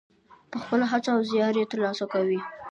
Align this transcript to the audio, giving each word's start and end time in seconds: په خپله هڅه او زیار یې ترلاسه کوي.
په 0.51 0.57
خپله 0.63 0.85
هڅه 0.91 1.09
او 1.15 1.19
زیار 1.31 1.53
یې 1.59 1.69
ترلاسه 1.71 2.05
کوي. 2.13 2.39